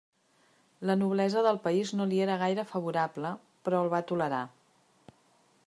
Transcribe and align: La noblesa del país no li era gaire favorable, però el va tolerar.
La 0.89 0.95
noblesa 1.01 1.43
del 1.47 1.59
país 1.67 1.91
no 1.99 2.07
li 2.13 2.21
era 2.25 2.39
gaire 2.43 2.65
favorable, 2.71 3.35
però 3.69 3.83
el 3.85 3.93
va 3.95 4.03
tolerar. 4.13 4.41